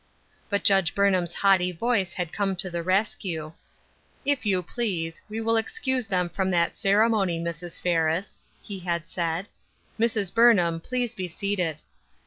But 0.49 0.63
Judge 0.63 0.95
Burnham's 0.95 1.35
haughty 1.35 1.71
voice 1.71 2.13
had 2.13 2.33
come 2.33 2.55
to 2.55 2.71
the 2.71 2.81
rescue:" 2.81 3.53
If 4.33 4.47
you 4.47 4.63
please, 4.63 5.21
we 5.29 5.39
will 5.41 5.57
excuse 5.57 6.07
them 6.07 6.27
from 6.27 6.49
that 6.49 6.75
ceremony, 6.75 7.39
Mrs. 7.39 7.79
Ferris," 7.79 8.39
he 8.63 8.79
had 8.79 9.07
said." 9.07 9.47
Mrs. 9.99 10.33
Burnham, 10.33 10.79
please 10.79 11.13
be 11.13 11.27
seated." 11.27 11.83